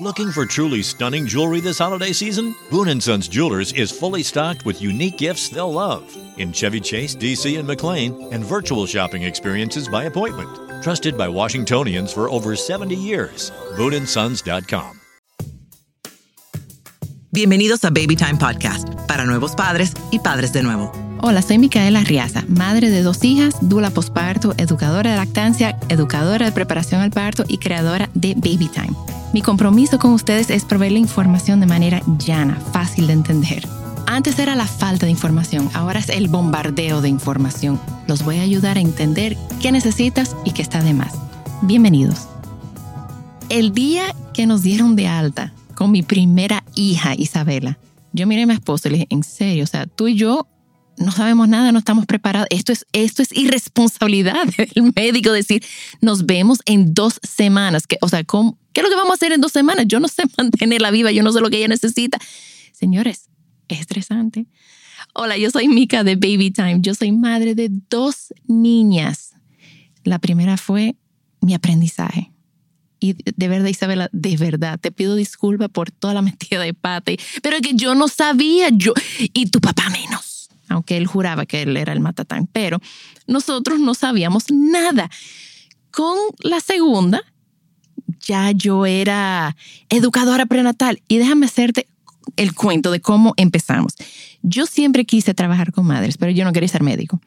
[0.00, 2.54] Looking for truly stunning jewelry this holiday season?
[2.70, 6.04] Boon & Sons Jewelers is fully stocked with unique gifts they'll love
[6.36, 10.84] in Chevy Chase, DC, and McLean, and virtual shopping experiences by appointment.
[10.84, 13.50] Trusted by Washingtonians for over 70 years.
[13.76, 15.00] BooneAndSons.com.
[17.32, 20.92] Bienvenidos a Baby Time Podcast, para nuevos padres y padres de nuevo.
[21.22, 26.52] Hola, soy Micaela Riaza, madre de dos hijas, dula posparto, educadora de lactancia, educadora de
[26.52, 29.17] preparación al parto y creadora de Baby Time.
[29.34, 33.68] Mi compromiso con ustedes es proveerle información de manera llana, fácil de entender.
[34.06, 37.78] Antes era la falta de información, ahora es el bombardeo de información.
[38.06, 41.12] Los voy a ayudar a entender qué necesitas y qué está de más.
[41.60, 42.26] Bienvenidos.
[43.50, 47.78] El día que nos dieron de alta con mi primera hija, Isabela,
[48.14, 50.48] yo miré a mi esposo y le dije, en serio, o sea, tú y yo
[50.96, 52.48] no sabemos nada, no estamos preparados.
[52.50, 55.62] Esto es, esto es irresponsabilidad del médico decir,
[56.00, 57.86] nos vemos en dos semanas.
[57.86, 59.86] Que, o sea, ¿cómo, ¿qué es lo que vamos a hacer en dos semanas?
[59.88, 62.16] Yo no sé mantenerla viva, yo no sé lo que ella necesita.
[62.72, 63.28] Señores,
[63.66, 64.46] es estresante.
[65.14, 66.78] Hola, yo soy Mika de Baby Time.
[66.80, 69.34] Yo soy madre de dos niñas.
[70.04, 70.94] La primera fue
[71.40, 72.30] mi aprendizaje.
[73.00, 77.10] Y de verdad, Isabela, de verdad, te pido disculpas por toda la metida de pata,
[77.42, 80.28] pero que yo no sabía, yo, y tu papá menos
[80.70, 82.78] aunque él juraba que él era el matatán, pero
[83.26, 85.08] nosotros no sabíamos nada.
[85.90, 87.22] Con la segunda,
[88.28, 89.56] ya yo era
[89.88, 91.88] educadora prenatal y déjame hacerte
[92.36, 93.94] el cuento de cómo empezamos.
[94.42, 97.20] Yo siempre quise trabajar con madres, pero yo no quería ser médico.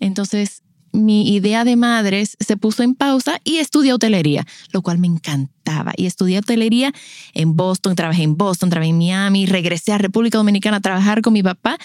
[0.00, 5.06] Entonces, mi idea de madres se puso en pausa y estudié hotelería, lo cual me
[5.06, 5.92] encantaba.
[5.96, 6.92] Y estudié hotelería
[7.34, 11.34] en Boston, trabajé en Boston, trabajé en Miami, regresé a República Dominicana a trabajar con
[11.34, 11.76] mi papá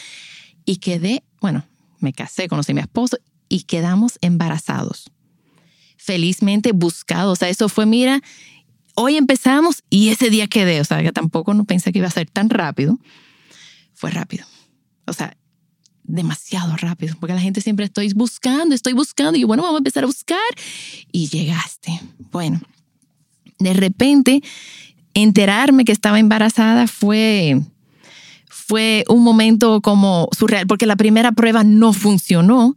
[0.66, 1.66] y quedé, bueno,
[2.00, 3.18] me casé, conocí a mi esposo
[3.50, 5.12] y quedamos embarazados.
[6.08, 8.22] Felizmente buscados, o sea, eso fue, mira,
[8.95, 12.11] hoy empezamos y ese día quedé, o sea, que tampoco no pensé que iba a
[12.11, 12.97] ser tan rápido.
[13.94, 14.45] Fue rápido.
[15.05, 15.35] O sea,
[16.03, 20.06] demasiado rápido, porque la gente siempre estoy buscando, estoy buscando, y bueno, vamos a empezar
[20.06, 20.40] a buscar,
[21.12, 22.00] y llegaste.
[22.31, 22.62] Bueno,
[23.59, 24.41] de repente,
[25.13, 27.62] enterarme que estaba embarazada fue
[28.67, 32.75] fue un momento como surreal, porque la primera prueba no funcionó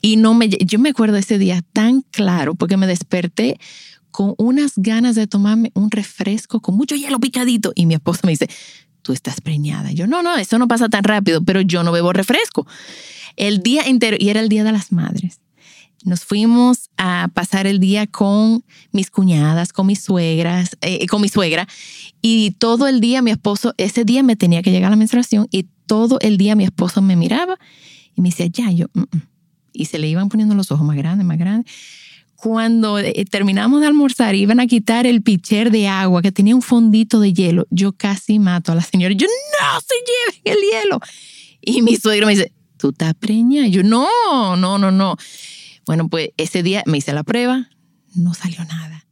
[0.00, 3.58] y no me, yo me acuerdo ese día tan claro, porque me desperté
[4.12, 8.30] con unas ganas de tomarme un refresco con mucho hielo picadito y mi esposo me
[8.30, 8.48] dice,
[9.02, 9.90] tú estás preñada.
[9.90, 12.66] Yo, no, no, eso no pasa tan rápido, pero yo no bebo refresco.
[13.36, 15.40] El día entero, y era el Día de las Madres
[16.04, 21.28] nos fuimos a pasar el día con mis cuñadas, con mis suegras, eh, con mi
[21.28, 21.66] suegra.
[22.20, 25.66] Y todo el día mi esposo, ese día me tenía que llegar la menstruación y
[25.86, 27.58] todo el día mi esposo me miraba
[28.14, 29.22] y me decía, ya, yo, mm, mm".
[29.72, 31.72] y se le iban poniendo los ojos más grandes, más grandes.
[32.36, 36.62] Cuando eh, terminamos de almorzar, iban a quitar el pitcher de agua que tenía un
[36.62, 37.68] fondito de hielo.
[37.70, 39.14] Yo casi mato a la señora.
[39.14, 39.94] Yo, no se
[40.42, 41.00] lleven el hielo.
[41.60, 43.68] Y mi suegro me dice, ¿tú estás preñada?
[43.68, 44.08] Yo, no,
[44.56, 45.16] no, no, no.
[45.86, 47.68] Bueno, pues ese día me hice la prueba,
[48.14, 49.06] no salió nada.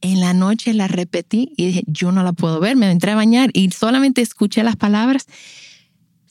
[0.00, 3.16] En la noche la repetí y dije, yo no la puedo ver, me entré a
[3.16, 5.26] bañar y solamente escuché las palabras,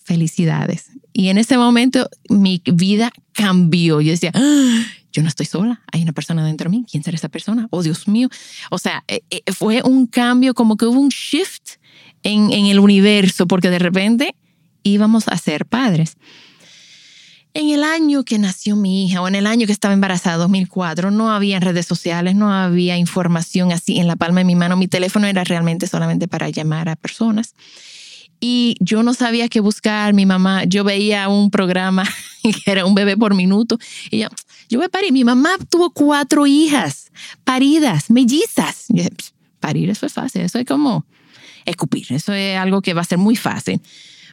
[0.04, 0.88] felicidades.
[1.14, 4.02] Y en ese momento mi vida cambió.
[4.02, 7.16] Yo decía, ah, yo no estoy sola, hay una persona dentro de mí, ¿quién será
[7.16, 7.68] esa persona?
[7.72, 8.30] Oh, Dios mío.
[8.72, 11.78] O sea, eh, eh, fue un cambio, como que hubo un shift
[12.24, 14.36] en el universo, porque de repente
[14.84, 16.18] íbamos a ser padres.
[17.54, 21.10] En el año que nació mi hija o en el año que estaba embarazada, 2004,
[21.10, 24.78] no había redes sociales, no había información así en la palma de mi mano.
[24.78, 27.56] Mi teléfono era realmente solamente para llamar a personas.
[28.40, 30.14] Y yo no sabía qué buscar.
[30.14, 32.08] Mi mamá, yo veía un programa
[32.44, 33.80] que era un bebé por minuto.
[34.12, 34.28] Y yo,
[34.70, 35.12] yo voy a parir.
[35.12, 37.12] Mi mamá tuvo cuatro hijas
[37.44, 38.86] paridas, mellizas.
[39.60, 40.42] parir eso es fácil.
[40.42, 41.06] Eso es como
[41.66, 42.06] escupir.
[42.12, 43.82] Eso es algo que va a ser muy fácil.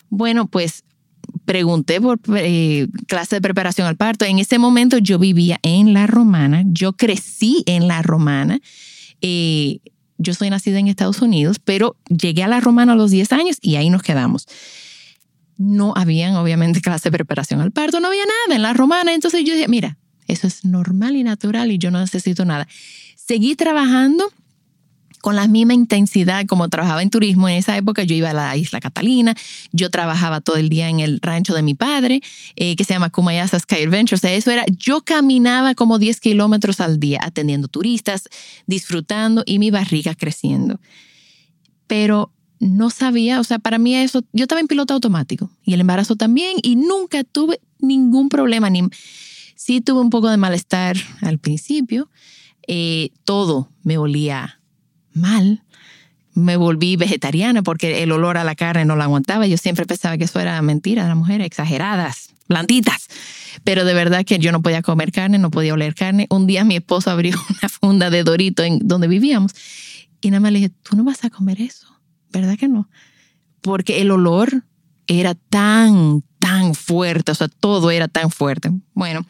[0.08, 0.84] Bueno, pues
[1.46, 4.24] pregunté por eh, clase de preparación al parto.
[4.24, 8.60] En ese momento yo vivía en La Romana, yo crecí en La Romana.
[9.22, 9.78] Eh,
[10.18, 13.58] yo soy nacida en Estados Unidos, pero llegué a La Romana a los 10 años
[13.62, 14.46] y ahí nos quedamos.
[15.56, 19.14] No habían, obviamente, clase de preparación al parto, no había nada en La Romana.
[19.14, 22.66] Entonces yo dije, mira, eso es normal y natural y yo no necesito nada.
[23.14, 24.30] Seguí trabajando
[25.26, 27.48] con la misma intensidad como trabajaba en turismo.
[27.48, 29.34] En esa época yo iba a la isla Catalina,
[29.72, 32.20] yo trabajaba todo el día en el rancho de mi padre,
[32.54, 34.14] eh, que se llama Kumayasa Sky Adventure.
[34.14, 38.28] O sea, eso era, yo caminaba como 10 kilómetros al día atendiendo turistas,
[38.68, 40.78] disfrutando y mi barriga creciendo.
[41.88, 42.30] Pero
[42.60, 46.14] no sabía, o sea, para mí eso, yo estaba en piloto automático y el embarazo
[46.14, 48.82] también y nunca tuve ningún problema, ni,
[49.56, 52.10] sí tuve un poco de malestar al principio,
[52.68, 54.55] eh, todo me olía
[55.16, 55.62] mal,
[56.34, 59.46] me volví vegetariana porque el olor a la carne no la aguantaba.
[59.46, 63.08] Yo siempre pensaba que eso era mentira de las mujeres, exageradas, blanditas.
[63.64, 66.26] Pero de verdad que yo no podía comer carne, no podía oler carne.
[66.30, 69.52] Un día mi esposo abrió una funda de Dorito en donde vivíamos
[70.20, 71.86] y nada más le dije, tú no vas a comer eso,
[72.32, 72.88] ¿verdad que no?
[73.60, 74.64] Porque el olor
[75.06, 78.72] era tan, tan fuerte, o sea, todo era tan fuerte.
[78.92, 79.24] Bueno,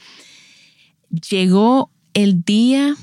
[1.28, 2.94] llegó el día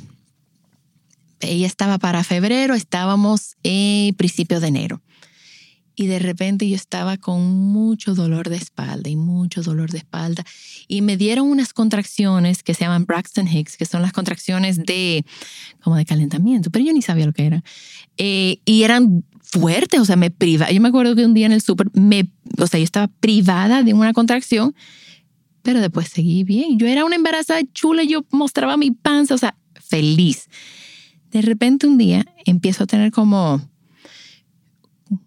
[1.43, 5.01] ella estaba para febrero, estábamos en principios de enero.
[5.95, 10.43] Y de repente yo estaba con mucho dolor de espalda y mucho dolor de espalda.
[10.87, 15.23] Y me dieron unas contracciones que se llaman Braxton Hicks, que son las contracciones de,
[15.83, 17.63] como de calentamiento, pero yo ni sabía lo que eran.
[18.17, 20.71] Eh, y eran fuertes, o sea, me priva.
[20.71, 23.93] Yo me acuerdo que un día en el súper, o sea, yo estaba privada de
[23.93, 24.73] una contracción,
[25.61, 26.79] pero después seguí bien.
[26.79, 30.49] Yo era una embarazada chula, yo mostraba mi panza, o sea, feliz
[31.33, 33.59] de repente un día empiezo a tener como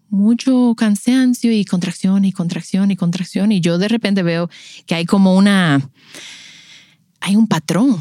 [0.09, 4.49] mucho cansancio y contracción y contracción y contracción y yo de repente veo
[4.85, 5.91] que hay como una,
[7.19, 7.97] hay un patrón,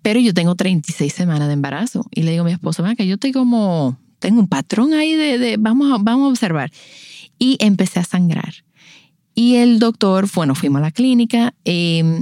[0.00, 3.14] pero yo tengo 36 semanas de embarazo y le digo a mi esposo, que yo
[3.14, 6.70] estoy como, tengo un patrón ahí de, vamos, a, vamos a observar.
[7.38, 8.54] Y empecé a sangrar.
[9.34, 11.52] Y el doctor, bueno, fuimos a la clínica.
[11.64, 12.16] De,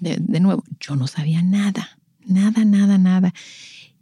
[0.00, 3.32] de, nuevo, yo no sabía nada, nada, nada, nada.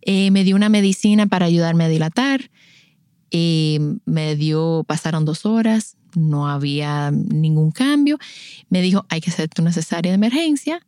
[0.03, 2.51] Eh, me dio una medicina para ayudarme a dilatar.
[3.31, 8.19] Eh, me dio, pasaron dos horas, no había ningún cambio.
[8.69, 10.85] Me dijo, hay que hacerte una cesárea de emergencia.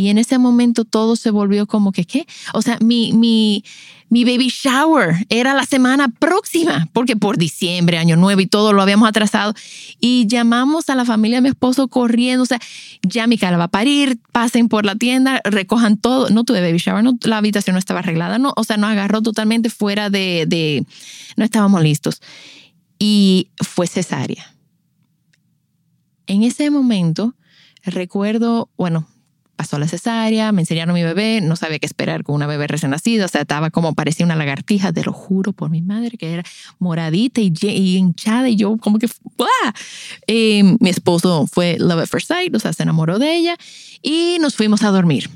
[0.00, 2.26] Y en ese momento todo se volvió como que, ¿qué?
[2.54, 3.62] O sea, mi, mi,
[4.08, 8.80] mi baby shower era la semana próxima, porque por diciembre, año nuevo y todo lo
[8.80, 9.52] habíamos atrasado.
[10.00, 12.58] Y llamamos a la familia de mi esposo corriendo, o sea,
[13.02, 16.30] ya mi cara va a parir, pasen por la tienda, recojan todo.
[16.30, 19.20] No tuve baby shower, no, la habitación no estaba arreglada, no, o sea, nos agarró
[19.20, 20.86] totalmente fuera de, de
[21.36, 22.22] no estábamos listos.
[22.98, 24.54] Y fue cesárea.
[26.26, 27.34] En ese momento,
[27.84, 29.06] recuerdo, bueno,
[29.60, 32.66] pasó la cesárea, me enseñaron a mi bebé, no sabía qué esperar con una bebé
[32.66, 36.16] recién nacida, o sea, estaba como parecía una lagartija, te lo juro por mi madre,
[36.16, 36.44] que era
[36.78, 37.52] moradita y,
[37.98, 39.06] hinchada y yo como que,
[40.28, 43.58] eh, mi esposo fue Love at First Sight, o sea, se enamoró de ella
[44.00, 45.28] y nos fuimos a dormir.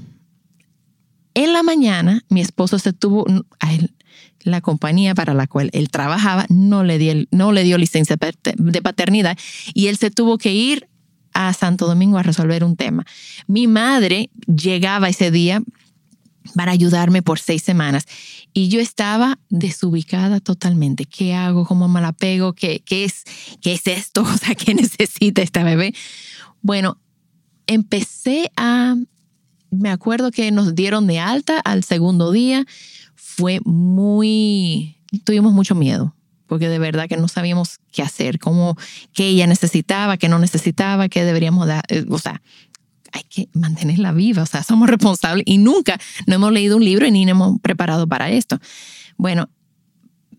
[1.35, 3.27] En la mañana, mi esposo se tuvo,
[3.61, 3.93] a él,
[4.41, 8.83] la compañía para la cual él trabajaba no le dio, no le dio licencia de
[8.83, 9.37] paternidad
[9.75, 10.89] y él se tuvo que ir
[11.35, 13.05] a Santo Domingo a resolver un tema.
[13.47, 15.63] Mi madre llegaba ese día
[16.55, 18.07] para ayudarme por seis semanas
[18.53, 21.05] y yo estaba desubicada totalmente.
[21.05, 21.67] ¿Qué hago?
[21.67, 22.53] ¿Cómo me la pego?
[22.53, 23.25] ¿Qué, qué, es,
[23.61, 24.23] ¿Qué es esto?
[24.35, 25.95] O sea, ¿qué necesita esta bebé?
[26.63, 26.99] Bueno,
[27.67, 28.97] empecé a...
[29.71, 32.65] Me acuerdo que nos dieron de alta al segundo día.
[33.17, 34.97] Fue muy...
[35.25, 36.15] Tuvimos mucho miedo
[36.55, 38.77] porque de verdad que no sabíamos qué hacer, cómo,
[39.13, 42.41] qué ella necesitaba, qué no necesitaba, qué deberíamos dar, eh, o sea,
[43.11, 45.99] hay que mantenerla viva, o sea, somos responsables y nunca
[46.29, 48.61] no hemos leído un libro y ni hemos preparado para esto.
[49.17, 49.49] Bueno,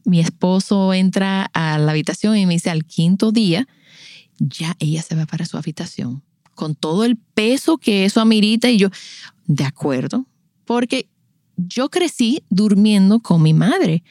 [0.06, 3.68] mi esposo entra a la habitación y me dice al quinto día,
[4.40, 6.24] ya ella se va para su habitación,
[6.54, 8.88] con todo el peso que eso amerita y yo,
[9.48, 10.26] de acuerdo,
[10.64, 11.10] porque
[11.58, 14.02] yo crecí durmiendo con mi madre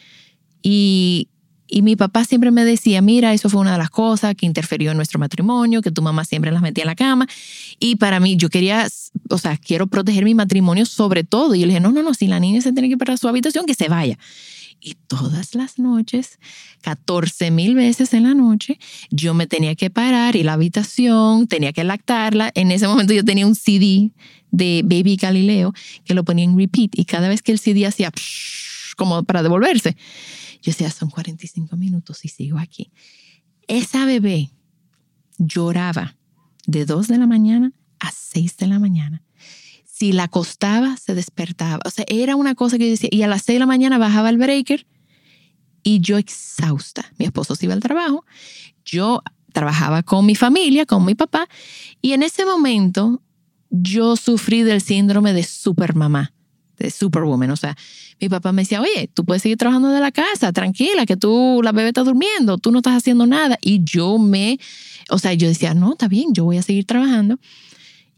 [0.62, 1.30] y
[1.74, 4.92] y mi papá siempre me decía, mira, eso fue una de las cosas que interfirió
[4.92, 7.26] en nuestro matrimonio, que tu mamá siempre las metía en la cama.
[7.80, 8.86] Y para mí, yo quería,
[9.28, 11.52] o sea, quiero proteger mi matrimonio sobre todo.
[11.52, 13.16] Y yo le dije, no, no, no, si la niña se tiene que ir para
[13.16, 14.16] su habitación, que se vaya.
[14.80, 16.38] Y todas las noches,
[16.82, 18.78] 14 mil veces en la noche,
[19.10, 22.52] yo me tenía que parar y la habitación, tenía que lactarla.
[22.54, 24.12] En ese momento yo tenía un CD
[24.52, 28.12] de Baby Galileo que lo ponía en repeat y cada vez que el CD hacía
[28.96, 29.96] como para devolverse,
[30.64, 32.90] yo decía, son 45 minutos y sigo aquí.
[33.68, 34.50] Esa bebé
[35.36, 36.16] lloraba
[36.66, 39.22] de 2 de la mañana a 6 de la mañana.
[39.84, 41.80] Si la acostaba, se despertaba.
[41.84, 43.10] O sea, era una cosa que yo decía.
[43.12, 44.86] Y a las 6 de la mañana bajaba el breaker
[45.82, 47.12] y yo exhausta.
[47.18, 48.24] Mi esposo se iba al trabajo.
[48.86, 51.46] Yo trabajaba con mi familia, con mi papá.
[52.00, 53.22] Y en ese momento
[53.68, 56.33] yo sufrí del síndrome de supermamá
[56.78, 57.50] de Superwoman.
[57.50, 57.76] O sea,
[58.20, 61.60] mi papá me decía, oye, tú puedes seguir trabajando de la casa, tranquila, que tú,
[61.62, 63.58] la bebé está durmiendo, tú no estás haciendo nada.
[63.60, 64.58] Y yo me,
[65.10, 67.38] o sea, yo decía, no, está bien, yo voy a seguir trabajando.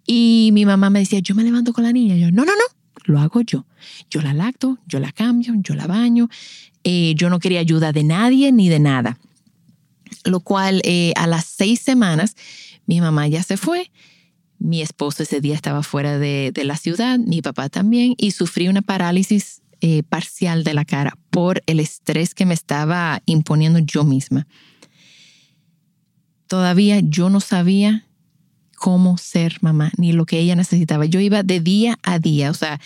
[0.06, 2.16] Y mi mamá me decía, yo me levanto con la niña.
[2.16, 3.66] yo, no, no, no, lo hago yo.
[4.10, 6.28] Yo la lacto, yo la cambio, yo la baño.
[6.84, 9.18] Eh, yo no quería ayuda de nadie ni de nada.
[10.25, 12.36] Lo cual eh, a las seis semanas
[12.86, 13.90] mi mamá ya se fue
[14.58, 18.82] mi esposo ese día estaba fuera de, la ciudad, mi papá también, y sufrí una
[18.82, 24.46] parálisis eh, parcial de la cara por el estrés que me estaba imponiendo yo misma.
[26.46, 28.06] Todavía yo no sabía
[28.76, 31.04] cómo ser mamá, ni lo que ella necesitaba.
[31.06, 32.80] Yo iba de día a día, o sea,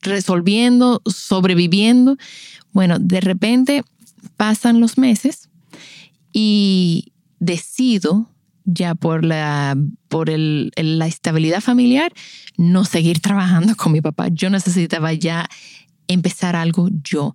[0.00, 2.16] resolviendo, sobreviviendo.
[2.72, 3.82] Bueno, de repente
[4.36, 5.48] pasan los meses
[6.32, 8.31] y decido
[8.64, 9.76] ya por la,
[10.08, 12.12] por la estabilidad familiar,
[12.56, 14.28] no seguir trabajando con mi papá.
[14.28, 15.48] Yo necesitaba ya
[16.08, 17.34] empezar algo yo.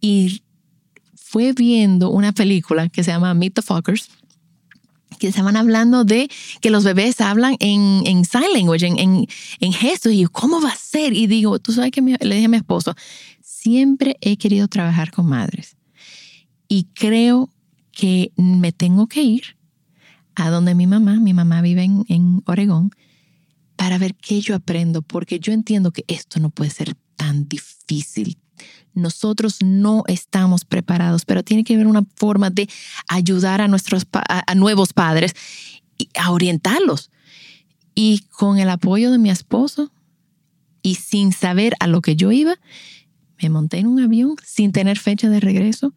[0.00, 0.42] Y
[1.14, 4.08] fue viendo una película que se llama Meet the Fuckers,
[5.18, 9.26] que estaban hablando de que los bebés hablan en, en sign language, en, en,
[9.60, 10.12] en gestos.
[10.12, 11.12] Y yo, ¿cómo va a ser?
[11.12, 12.94] Y digo, tú sabes que le dije a mi esposo,
[13.42, 15.76] siempre he querido trabajar con madres.
[16.68, 17.52] Y creo
[17.92, 19.57] que me tengo que ir
[20.38, 22.90] a donde mi mamá, mi mamá vive en, en Oregón,
[23.76, 28.38] para ver qué yo aprendo, porque yo entiendo que esto no puede ser tan difícil.
[28.92, 32.68] Nosotros no estamos preparados, pero tiene que haber una forma de
[33.08, 35.34] ayudar a nuestros a nuevos padres
[35.96, 37.10] y a orientarlos.
[37.94, 39.92] Y con el apoyo de mi esposo
[40.82, 42.56] y sin saber a lo que yo iba,
[43.40, 45.94] me monté en un avión sin tener fecha de regreso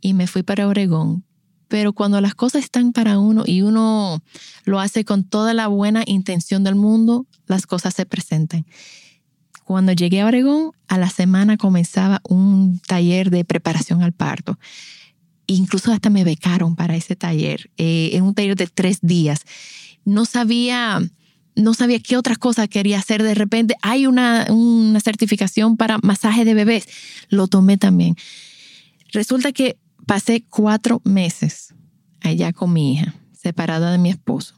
[0.00, 1.24] y me fui para Oregón
[1.68, 4.22] pero cuando las cosas están para uno y uno
[4.64, 8.66] lo hace con toda la buena intención del mundo, las cosas se presentan.
[9.64, 14.58] Cuando llegué a Oregón, a la semana comenzaba un taller de preparación al parto.
[15.48, 19.40] Incluso hasta me becaron para ese taller, eh, en un taller de tres días.
[20.04, 21.00] No sabía,
[21.56, 23.24] no sabía qué otras cosas quería hacer.
[23.24, 26.86] De repente hay una, una certificación para masaje de bebés.
[27.28, 28.14] Lo tomé también.
[29.12, 29.76] Resulta que
[30.06, 31.74] Pasé cuatro meses
[32.20, 34.54] allá con mi hija, separada de mi esposo.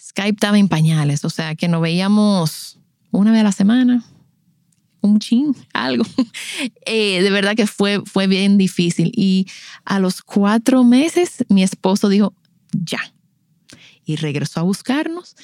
[0.00, 2.78] Skype estaba en pañales, o sea que nos veíamos
[3.10, 4.04] una vez a la semana,
[5.00, 6.04] un chin, algo.
[6.84, 9.10] Eh, de verdad que fue, fue bien difícil.
[9.16, 9.46] Y
[9.86, 12.34] a los cuatro meses mi esposo dijo,
[12.72, 13.00] ya.
[14.04, 15.34] Y regresó a buscarnos.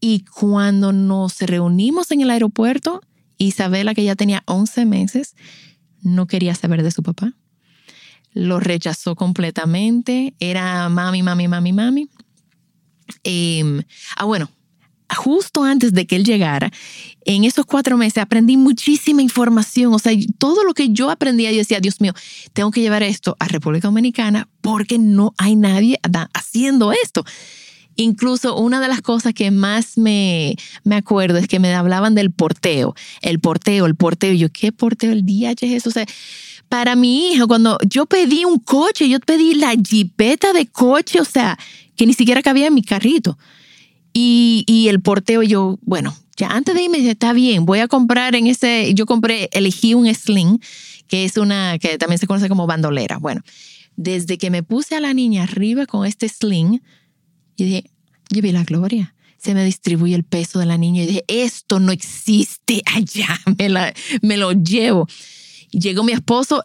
[0.00, 3.02] Y cuando nos reunimos en el aeropuerto,
[3.36, 5.36] Isabela, que ya tenía 11 meses,
[6.00, 7.34] no quería saber de su papá
[8.34, 10.34] lo rechazó completamente.
[10.38, 12.08] Era mami, mami, mami, mami.
[13.22, 13.82] Em,
[14.16, 14.50] ah, bueno,
[15.14, 16.70] justo antes de que él llegara,
[17.24, 19.94] en esos cuatro meses aprendí muchísima información.
[19.94, 22.12] O sea, todo lo que yo aprendía, yo decía, Dios mío,
[22.52, 25.98] tengo que llevar esto a República Dominicana porque no hay nadie
[26.34, 27.24] haciendo esto.
[27.96, 32.32] Incluso una de las cosas que más me, me acuerdo es que me hablaban del
[32.32, 34.32] porteo, el porteo, el porteo.
[34.32, 35.12] Yo, ¿qué porteo?
[35.12, 35.90] El DH es eso.
[35.90, 36.04] O sea,
[36.68, 41.24] para mi hijo, cuando yo pedí un coche, yo pedí la jipeta de coche, o
[41.24, 41.58] sea,
[41.96, 43.38] que ni siquiera cabía en mi carrito.
[44.12, 48.34] Y, y el porteo, yo, bueno, ya antes de irme está bien, voy a comprar
[48.34, 50.60] en ese, yo compré, elegí un sling,
[51.06, 53.18] que es una, que también se conoce como bandolera.
[53.18, 53.42] Bueno,
[53.96, 56.80] desde que me puse a la niña arriba con este sling,
[57.56, 57.90] y dije,
[58.30, 59.14] yo vi la gloria.
[59.38, 63.68] Se me distribuye el peso de la niña y dije, esto no existe allá, me,
[63.68, 65.06] la, me lo llevo.
[65.78, 66.64] Llegó mi esposo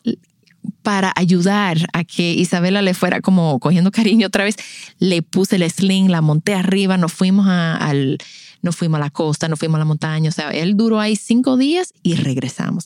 [0.83, 4.55] para ayudar a que Isabela le fuera como cogiendo cariño otra vez.
[4.99, 8.17] Le puse el sling, la monté arriba, nos fuimos a, al,
[8.61, 10.29] nos fuimos a la costa, nos fuimos a la montaña.
[10.29, 12.85] O sea, él duró ahí cinco días y regresamos.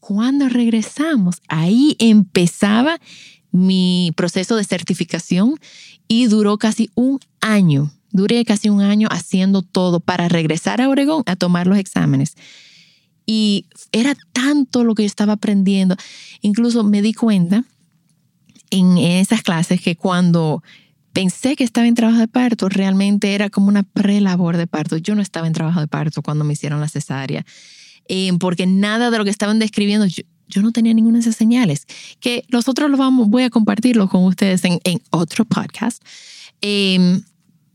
[0.00, 2.98] Cuando regresamos, ahí empezaba
[3.50, 5.54] mi proceso de certificación
[6.08, 7.90] y duró casi un año.
[8.10, 12.34] Duré casi un año haciendo todo para regresar a Oregón a tomar los exámenes.
[13.26, 15.96] Y era tanto lo que yo estaba aprendiendo.
[16.42, 17.64] Incluso me di cuenta
[18.70, 20.62] en esas clases que cuando
[21.12, 24.96] pensé que estaba en trabajo de parto, realmente era como una prelabor de parto.
[24.96, 27.46] Yo no estaba en trabajo de parto cuando me hicieron la cesárea,
[28.08, 31.86] eh, porque nada de lo que estaban describiendo, yo, no tenía ninguna de esas señales.
[32.20, 36.02] Que nosotros lo vamos, voy a compartirlo con ustedes en, en otro podcast.
[36.60, 37.20] Eh,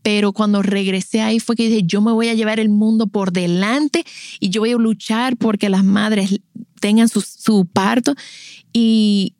[0.02, 3.32] pero cuando regresé ahí fue que dije, yo me voy a llevar el mundo por
[3.32, 4.04] delante
[4.38, 6.40] y yo voy a luchar porque las madres
[6.80, 8.14] tengan su, parto.
[8.72, 9.34] Y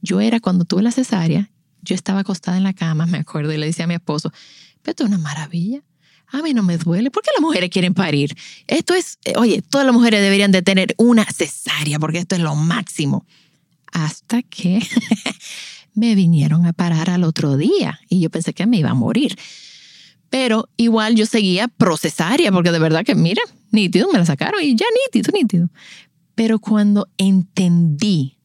[0.00, 1.50] yo era, cuando tuve la cesárea,
[1.82, 4.32] yo estaba acostada en la cama, me acuerdo, y le decía a mi esposo,
[4.82, 5.82] pero esto es una maravilla.
[6.28, 7.10] A mí no me duele.
[7.10, 8.34] ¿Por qué las mujeres quieren parir?
[8.66, 12.40] Esto es, eh, oye, todas las mujeres deberían de tener una cesárea porque esto es
[12.40, 13.26] lo máximo.
[13.92, 14.80] Hasta que
[15.94, 19.36] me vinieron a parar al otro día y yo pensé que me iba a morir.
[20.32, 24.74] Pero igual yo seguía procesaria, porque de verdad que, mira, nítido, me la sacaron y
[24.74, 25.68] ya nítido, nítido.
[26.34, 28.38] Pero cuando entendí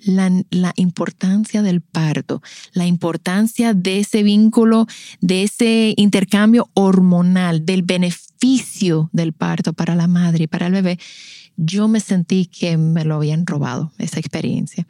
[0.00, 2.42] la, la, importancia del parto,
[2.74, 4.86] la importancia de ese vínculo,
[5.22, 10.98] de ese intercambio hormonal, del beneficio del parto para la madre y para el bebé,
[11.56, 14.86] yo me sentí que me lo habían robado, esa experiencia.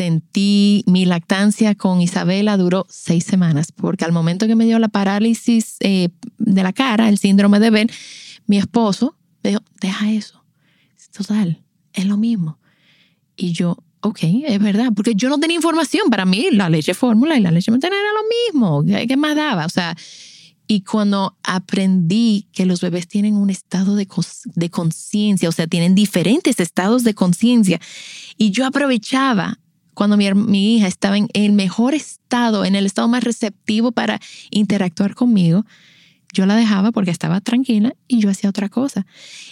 [0.00, 4.88] Sentí mi lactancia con Isabela duró seis semanas, porque al momento que me dio la
[4.88, 7.90] parálisis eh, de la cara, el síndrome de Ben,
[8.46, 10.42] mi esposo me dijo, deja eso,
[11.12, 12.58] total, es lo mismo.
[13.36, 16.08] Y yo, ok, es verdad, porque yo no tenía información.
[16.08, 19.06] Para mí, la leche fórmula y la leche materna era lo mismo.
[19.06, 19.66] ¿Qué, más daba?
[19.66, 19.94] O sea,
[20.66, 24.08] y cuando aprendí que los bebés tienen un estado de,
[24.54, 27.78] de conciencia, o sea, tienen diferentes estados de conciencia,
[28.38, 29.60] y yo aprovechaba
[30.00, 35.14] cuando mi, hija estaba en el mejor estado, en el estado más receptivo para interactuar
[35.14, 35.66] conmigo,
[36.32, 39.04] yo la dejaba porque estaba tranquila y yo hacía otra cosa.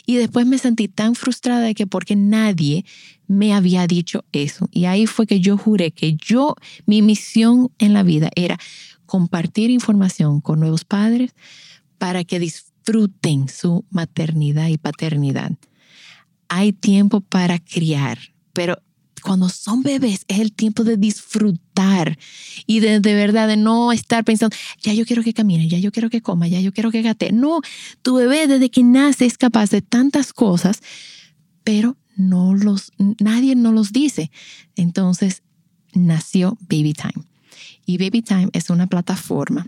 [0.06, 2.86] Y después me sentí tan frustrada de que porque nadie
[3.26, 4.70] me había dicho eso.
[4.72, 8.58] Y ahí fue que yo juré que yo, mi misión en la vida era
[9.04, 11.34] compartir información con nuevos padres
[11.98, 15.52] para que disfruten su maternidad y paternidad.
[16.48, 18.18] Hay tiempo para criar,
[18.54, 18.78] pero
[19.20, 22.18] cuando son bebés es el tiempo de disfrutar
[22.66, 25.92] y de, de, verdad de no estar pensando, ya yo quiero que camine, ya yo
[25.92, 27.32] quiero que coma, ya yo quiero que gate.
[27.32, 27.60] No,
[28.02, 30.80] tu bebé desde que nace es capaz de tantas cosas,
[31.64, 34.30] pero no los, nadie no los dice.
[34.76, 35.42] Entonces
[35.94, 37.24] nació Baby Time.
[37.86, 39.66] Y Baby Time es una plataforma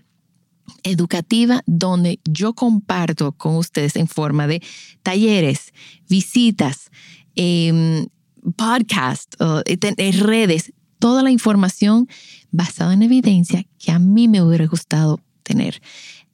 [0.83, 4.63] educativa donde yo comparto con ustedes en forma de
[5.03, 5.73] talleres,
[6.09, 6.91] visitas,
[7.37, 8.07] eh,
[8.57, 9.35] podcast,
[9.67, 12.09] en redes, toda la información
[12.53, 15.83] basada en evidencia que a mí me hubiera gustado tener.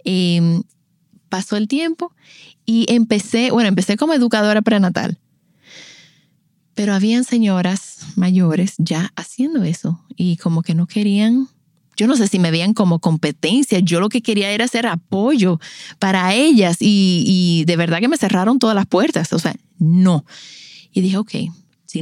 [0.04, 0.62] Em,
[1.30, 2.12] pasó el tiempo
[2.66, 5.18] y empecé, bueno, empecé como educadora prenatal,
[6.75, 11.48] pero habían señoras mayores ya haciendo eso y como que no querían,
[11.96, 15.58] yo no sé si me veían como competencia, yo lo que quería era hacer apoyo
[15.98, 20.25] para ellas y, y de verdad que me cerraron todas las puertas, o sea, no.
[20.92, 21.32] Y dije, ok,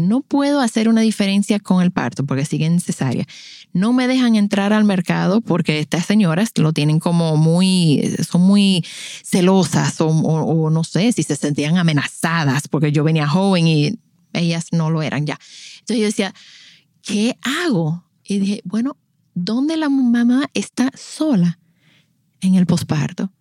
[0.00, 3.26] no puedo hacer una diferencia con el parto porque sigue necesaria,
[3.72, 8.84] no me dejan entrar al mercado porque estas señoras lo tienen como muy, son muy
[9.22, 13.98] celosas o, o no sé si se sentían amenazadas porque yo venía joven y
[14.32, 15.38] ellas no lo eran ya.
[15.80, 16.34] Entonces yo decía,
[17.02, 18.04] ¿qué hago?
[18.24, 18.96] Y dije, bueno,
[19.34, 21.58] ¿dónde la mamá está sola?
[22.40, 23.32] En el posparto.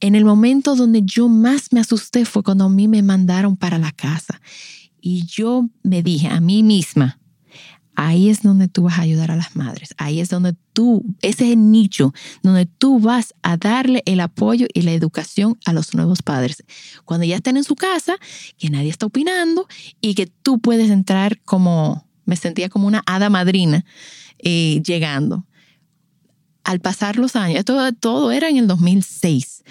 [0.00, 3.78] En el momento donde yo más me asusté fue cuando a mí me mandaron para
[3.78, 4.40] la casa.
[5.04, 7.18] Y yo me dije a mí misma,
[7.96, 11.46] ahí es donde tú vas a ayudar a las madres, ahí es donde tú, ese
[11.46, 15.92] es el nicho donde tú vas a darle el apoyo y la educación a los
[15.94, 16.62] nuevos padres.
[17.04, 18.14] Cuando ya estén en su casa,
[18.56, 19.66] que nadie está opinando
[20.00, 23.84] y que tú puedes entrar como, me sentía como una hada madrina
[24.38, 25.48] eh, llegando.
[26.62, 29.64] Al pasar los años, todo, todo era en el 2006.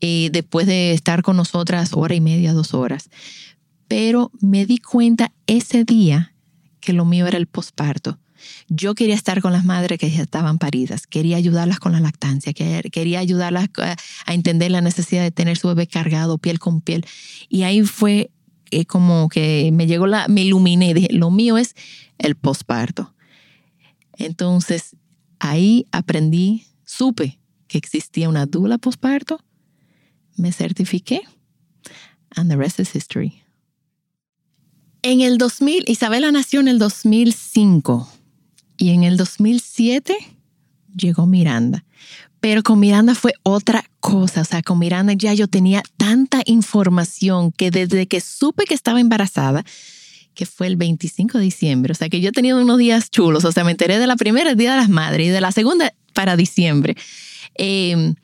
[0.00, 3.10] eh, después de estar con nosotras hora y media, dos horas.
[3.88, 6.34] Pero me di cuenta ese día
[6.80, 8.18] que lo mío era el posparto.
[8.68, 12.54] Yo quería estar con las madres que ya estaban paridas, quería ayudarlas con la lactancia,
[12.54, 13.68] quería ayudarlas
[14.24, 17.04] a entender la necesidad de tener su bebé cargado piel con piel.
[17.50, 18.30] Y ahí fue
[18.70, 21.74] eh, como que me llegó la, me iluminé, dije, lo mío es
[22.18, 23.14] el posparto.
[24.14, 24.96] Entonces,
[25.38, 29.40] ahí aprendí, supe que existía una dula posparto,
[30.36, 31.22] me certifiqué,
[32.36, 33.42] and the rest is history.
[35.02, 38.08] En el 2000, Isabela nació en el 2005
[38.76, 40.14] y en el 2007
[40.96, 41.84] llegó Miranda.
[42.40, 47.52] Pero con Miranda fue otra cosa, o sea, con Miranda ya yo tenía tanta información
[47.52, 49.62] que desde que supe que estaba embarazada,
[50.34, 53.52] que fue el 25 de diciembre, o sea, que yo tenía unos días chulos, o
[53.52, 55.92] sea, me enteré de la primera, el Día de las Madres, y de la segunda
[56.14, 56.96] para diciembre.
[57.54, 58.14] Em,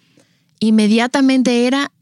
[0.60, 1.92] inmediatamente era,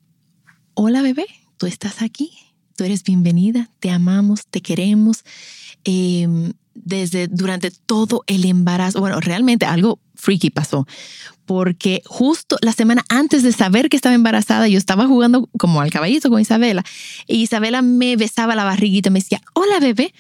[0.74, 2.30] hola bebé, tú estás aquí,
[2.76, 5.24] tú eres bienvenida, te amamos, te queremos.
[5.82, 10.86] Em, desde durante todo el embarazo, bueno, realmente algo freaky pasó,
[11.46, 15.90] porque justo la semana antes de saber que estaba embarazada, yo estaba jugando como al
[15.90, 16.84] caballito con Isabela,
[17.26, 20.14] y Isabela me besaba la barriguita me decía, hola bebé.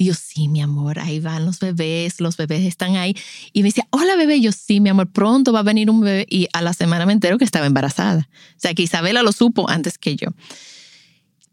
[0.00, 3.16] Yo, sí, mi amor, ahí van los bebés, los bebés están ahí.
[3.52, 6.24] Y me decía, hola bebé, yo, sí, mi amor, pronto va a venir un bebé.
[6.30, 8.28] Y a la semana me entero que estaba embarazada.
[8.30, 10.28] O sea, que Isabela lo supo antes que yo.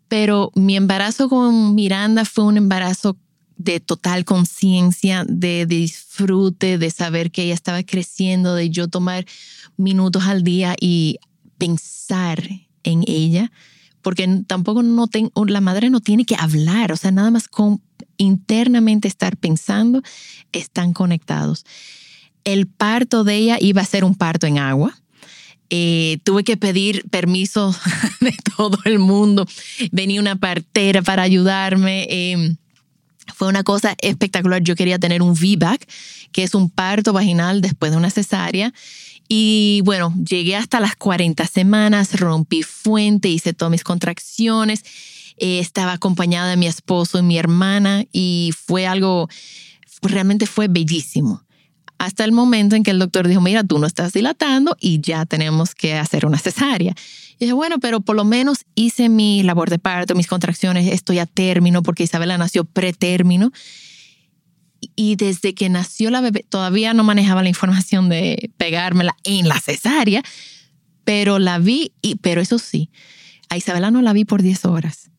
[0.08, 3.18] Pero mi embarazo con Miranda fue un embarazo
[3.58, 9.26] de total conciencia, de disfrute, de saber que ella estaba creciendo, de yo tomar
[9.78, 11.20] minutos al día y
[11.58, 12.44] pensar
[12.84, 13.52] en ella,
[14.02, 15.10] porque tampoco no
[15.48, 17.82] la madre no tiene que hablar, o sea, nada más con
[18.18, 20.02] internamente estar pensando,
[20.52, 21.66] están conectados.
[22.44, 24.96] El parto de ella iba a ser un parto en agua.
[25.72, 27.76] Eh, tuve que pedir permiso
[28.20, 29.48] de todo el mundo.
[29.92, 32.06] Venía una partera para ayudarme.
[32.10, 32.58] Em,
[33.34, 34.62] fue una cosa espectacular.
[34.62, 35.88] Yo quería tener un VBAC,
[36.32, 38.74] que es un parto vaginal después de una cesárea.
[39.28, 44.84] Y bueno, llegué hasta las 40 semanas, rompí fuente, hice todas mis contracciones.
[45.38, 49.28] Eh, estaba acompañada de mi esposo y mi hermana y fue algo,
[50.02, 51.45] realmente fue bellísimo.
[51.98, 55.26] Hasta el momento en que el doctor dijo, mira, tú no estás dilatando y ya
[55.26, 56.94] tenemos que hacer una cesárea.
[57.38, 61.20] Y dije, bueno, pero por lo menos hice mi labor de parto, mis contracciones, estoy
[61.20, 63.52] a término porque Isabela nació pretérmino.
[64.96, 69.60] Y desde que nació la bebé, todavía no manejaba la información de pegármela en la
[69.60, 70.22] cesárea,
[71.04, 72.90] pero la vi, y, pero eso sí,
[73.50, 75.12] a Isabela no la vi por 10 horas,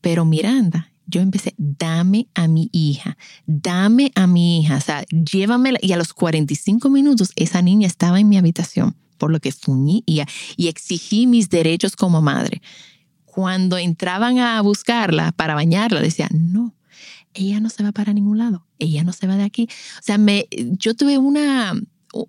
[0.00, 5.78] pero Miranda, yo empecé, dame a mi hija, dame a mi hija, o sea, llévamela.
[5.82, 10.02] Y a los 45 minutos esa niña estaba en mi habitación por lo que fuñí
[10.06, 10.22] y,
[10.56, 12.62] y exigí mis derechos como madre.
[13.24, 16.74] Cuando entraban a buscarla para bañarla, decía, no,
[17.34, 19.68] ella no se va para ningún lado, ella no se va de aquí.
[19.98, 21.74] O sea, me, yo tuve una,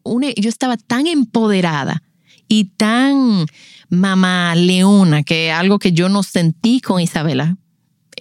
[0.04, 2.04] una, yo estaba tan empoderada
[2.48, 3.46] y tan
[3.90, 7.58] mamá leona, que algo que yo no sentí con Isabela,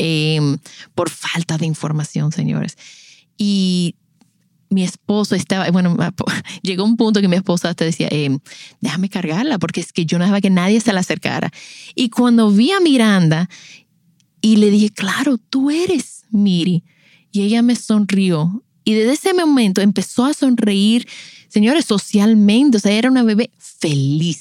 [0.02, 0.56] em,
[0.94, 2.78] por falta de información, señores.
[3.36, 3.96] Y
[4.70, 5.94] mi esposo estaba, bueno,
[6.62, 8.38] llegó un punto que mi esposa te decía, eh,
[8.80, 11.50] déjame cargarla, porque es que yo no dejaba que nadie se la acercara.
[11.94, 13.50] Y cuando vi a Miranda
[14.40, 16.82] y le dije, claro, tú eres Miri.
[17.30, 18.64] Y ella me sonrió.
[18.84, 21.06] Y desde ese momento empezó a sonreír,
[21.48, 22.78] señores, socialmente.
[22.78, 24.40] O sea, era una bebé feliz.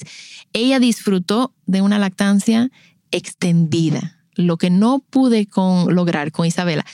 [0.54, 2.70] Ella disfrutó de una lactancia
[3.10, 6.84] extendida, lo que no pude con, lograr con Isabela,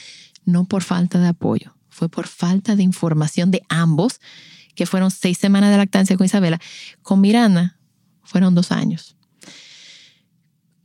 [0.45, 4.21] no por falta de apoyo fue por falta de información de ambos,
[4.75, 6.61] que fueron seis semanas de lactancia con Isabela.
[7.01, 7.79] Con Miranda
[8.21, 9.15] fueron dos años.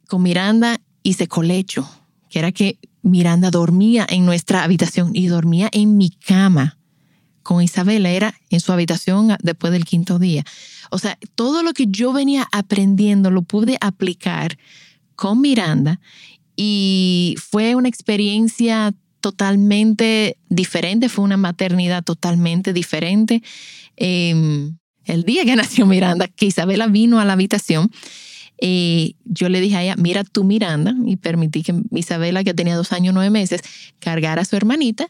[0.09, 1.87] Con Miranda hice colecho,
[2.31, 6.79] que era que Miranda dormía en nuestra habitación y dormía en mi cama.
[7.43, 10.45] Con Isabela era en su habitación después del quinto día.
[10.91, 14.57] O sea, todo lo que yo venía aprendiendo lo pude aplicar
[15.15, 16.01] con Miranda
[16.57, 23.43] y fue una experiencia totalmente diferente, fue una maternidad totalmente diferente.
[23.97, 27.91] Em, el día que nació Miranda, que Isabela vino a la habitación,
[28.65, 32.77] eh, yo le dije a ella, mira tú Miranda, y permití que Isabela, que tenía
[32.77, 33.63] dos años, nueve meses,
[33.99, 35.09] cargara a su hermanita,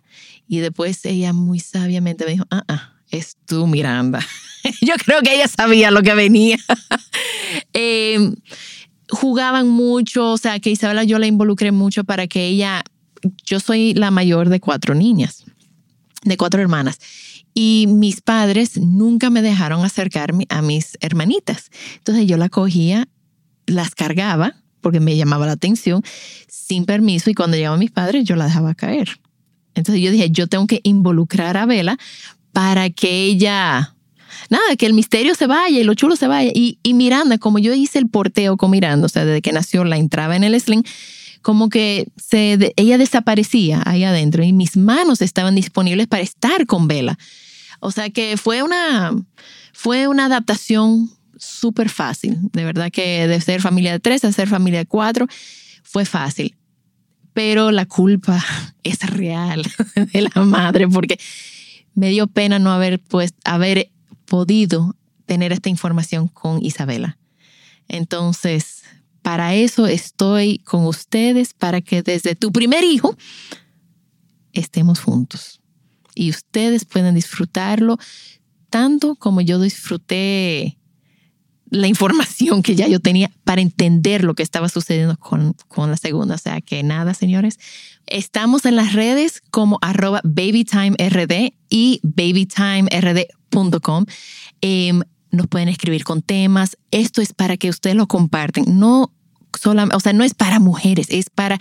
[0.48, 4.26] y después ella muy sabiamente me dijo, ah, ah, es tú Miranda.
[4.81, 6.59] yo creo que ella sabía lo que venía.
[7.74, 8.35] Em,
[9.12, 12.83] jugaban mucho, o sea, que Isabela yo la involucré mucho para que ella
[13.44, 15.44] yo soy la mayor de cuatro niñas,
[16.25, 16.98] de cuatro hermanas.
[17.55, 21.70] Y mis padres nunca me dejaron acercarme a mis hermanitas.
[21.98, 23.07] Entonces yo la cogía,
[23.66, 26.03] las cargaba, porque me llamaba la atención,
[26.48, 29.20] sin permiso, y cuando llegaban mis padres yo la dejaba caer.
[29.75, 31.98] Entonces yo dije, yo tengo que involucrar a Vela
[32.53, 33.91] para que ella,
[34.51, 36.51] nada, que el misterio se vaya y lo chulo se vaya.
[36.55, 39.85] Y, y Miranda, como yo hice el porteo con Miranda, o sea, desde que nació
[39.85, 40.85] la entraba en el sling,
[41.42, 46.88] como que se, ella desaparecía ahí adentro y mis manos estaban disponibles para estar con
[46.88, 47.18] Vela.
[47.81, 49.12] O sea que fue una,
[49.73, 52.38] fue una adaptación súper fácil.
[52.53, 55.27] De verdad que de ser familia de tres a ser familia de cuatro
[55.83, 56.57] fue fácil.
[57.35, 58.42] Pero la culpa
[58.85, 59.64] es real
[60.12, 61.18] de la madre porque
[61.95, 63.90] me dio pena no haber, pues, haber
[64.33, 67.18] podido tener esta información con Isabela.
[67.87, 68.83] Entonces,
[69.21, 73.14] para eso estoy con ustedes, para que desde tu primer hijo
[74.55, 75.61] estemos juntos
[76.14, 77.99] y ustedes pueden disfrutarlo
[78.71, 80.79] tanto como yo disfruté
[81.72, 85.96] la información que ya yo tenía para entender lo que estaba sucediendo con, con la
[85.96, 86.35] segunda.
[86.35, 87.58] O sea que nada, señores.
[88.06, 94.04] Estamos en las redes como arroba babytimerd y babytimerd.com.
[94.61, 94.92] Eh,
[95.30, 96.76] nos pueden escribir con temas.
[96.90, 98.78] Esto es para que ustedes lo comparten.
[98.78, 99.11] No
[99.58, 101.58] solamente, o sea, no es para mujeres, es para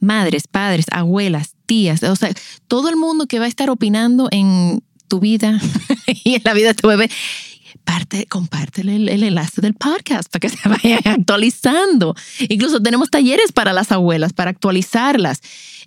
[0.00, 2.32] madres, padres, abuelas, tías, o sea,
[2.68, 5.60] todo el mundo que va a estar opinando en tu vida
[6.24, 7.10] y en la vida de tu bebé
[7.84, 12.14] parte, compártele el, enlace del podcast para que se vaya actualizando.
[12.48, 15.40] Incluso tenemos talleres para las abuelas, para actualizarlas.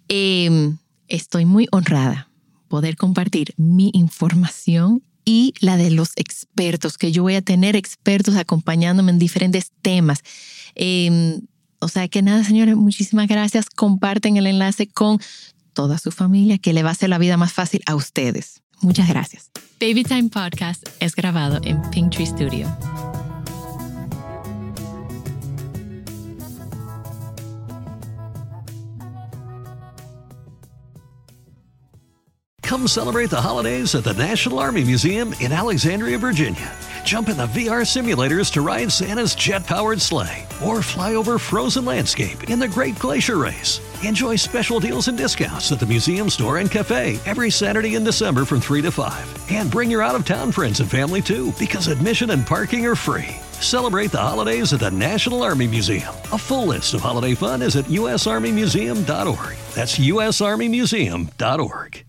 [0.07, 0.77] Em,
[1.07, 2.29] estoy muy honrada
[2.67, 8.35] poder compartir mi información y la de los expertos, que yo voy a tener expertos
[8.35, 10.21] acompañándome en diferentes temas.
[10.75, 11.41] Em,
[11.79, 13.69] o sea que nada, señores, muchísimas gracias.
[13.69, 15.19] Comparten el enlace con
[15.73, 18.61] toda su familia, que le va a hacer la vida más fácil a ustedes.
[18.81, 19.49] Muchas gracias.
[19.79, 22.67] Baby Time Podcast es grabado en Pinktree Studio.
[32.63, 36.73] Come celebrate the holidays at the National Army Museum in Alexandria, Virginia.
[37.05, 41.85] Jump in the VR simulators to ride Santa's jet powered sleigh or fly over frozen
[41.85, 43.79] landscape in the Great Glacier Race.
[44.05, 48.45] Enjoy special deals and discounts at the museum store and cafe every Saturday in December
[48.45, 49.51] from 3 to 5.
[49.51, 52.95] And bring your out of town friends and family too, because admission and parking are
[52.95, 53.29] free.
[53.53, 56.13] Celebrate the holidays at the National Army Museum.
[56.31, 59.57] A full list of holiday fun is at usarmymuseum.org.
[59.73, 62.05] That's usarmymuseum.org.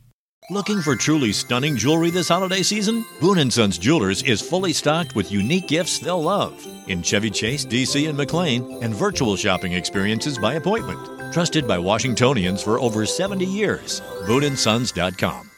[0.50, 3.06] Looking for truly stunning jewelry this holiday season?
[3.22, 7.64] Boon & Sons Jewelers is fully stocked with unique gifts they'll love in Chevy Chase,
[7.64, 11.15] DC, and McLean, and virtual shopping experiences by appointment.
[11.36, 14.00] Trusted by Washingtonians for over 70 years.
[14.24, 15.55] BooneandSons.com.